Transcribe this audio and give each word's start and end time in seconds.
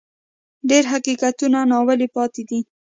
ډېر 0.69 0.83
حقیقتونه 0.93 1.57
ناویلي 1.71 2.07
پاتې 2.15 2.41
دي. 2.49 2.59